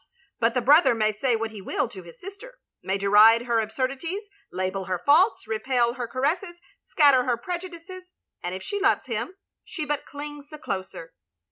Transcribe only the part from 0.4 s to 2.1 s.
the brother may say what he will to